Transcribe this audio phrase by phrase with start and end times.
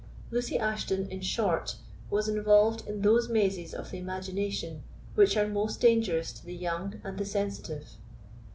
[0.31, 1.75] Lucy Ashton, in short,
[2.09, 4.81] was involved in those mazes of the imagination
[5.13, 7.85] which are most dangerous to the young and the sensitive.